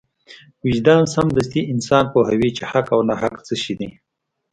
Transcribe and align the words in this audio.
وجدان 0.65 1.03
سمدستي 1.15 1.61
انسان 1.73 2.03
پوهوي 2.13 2.49
چې 2.57 2.63
حق 2.71 2.87
او 2.95 2.99
ناحق 3.09 3.35
څه 3.47 3.55
شی 3.63 3.73
دی. 3.79 3.89